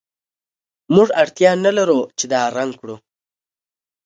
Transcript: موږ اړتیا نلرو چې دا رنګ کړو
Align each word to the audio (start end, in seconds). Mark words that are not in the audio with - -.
موږ 0.95 1.07
اړتیا 1.21 1.51
نلرو 1.63 1.99
چې 2.17 2.25
دا 2.31 2.41
رنګ 2.57 2.71
کړو 2.81 2.95